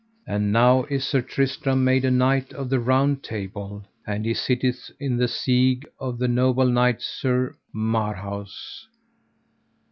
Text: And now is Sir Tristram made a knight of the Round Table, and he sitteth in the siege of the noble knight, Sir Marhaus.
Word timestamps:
And 0.25 0.51
now 0.51 0.85
is 0.85 1.05
Sir 1.05 1.21
Tristram 1.21 1.83
made 1.83 2.03
a 2.05 2.09
knight 2.09 2.53
of 2.53 2.71
the 2.71 2.79
Round 2.79 3.21
Table, 3.21 3.85
and 4.07 4.25
he 4.25 4.33
sitteth 4.33 4.89
in 4.99 5.17
the 5.17 5.27
siege 5.27 5.83
of 5.99 6.17
the 6.17 6.27
noble 6.27 6.65
knight, 6.65 7.03
Sir 7.03 7.55
Marhaus. 7.71 8.87